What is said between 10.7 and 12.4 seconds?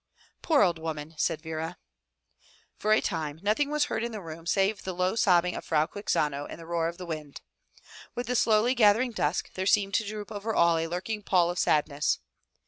a lurking pall of sadness.